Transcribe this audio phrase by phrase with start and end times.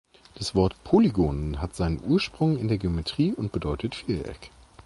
[0.33, 4.49] Das Wort Polygon hat seinen Ursprung in der Geometrie und bedeutet Vieleck.